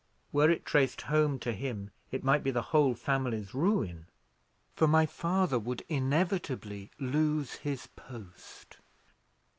"Were 0.31 0.49
it 0.49 0.65
traced 0.65 1.03
home 1.03 1.37
to 1.41 1.53
him, 1.53 1.91
it 2.09 2.23
might 2.23 2.43
be 2.43 2.49
the 2.49 2.63
whole 2.73 2.95
family's 2.95 3.53
ruin, 3.53 4.07
for 4.75 4.87
my 4.87 5.05
father 5.05 5.59
would 5.59 5.85
inevitably 5.89 6.89
lose 6.97 7.53
his 7.57 7.85
post. 7.95 8.77